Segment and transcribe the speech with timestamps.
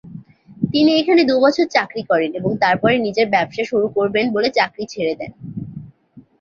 [0.71, 5.31] তিনি এখানে দু'বছর চাকরি করেন এবং তারপরে নিজের ব্যবসা শুরু করবেন বলে চাকরি ছেড়ে দেন।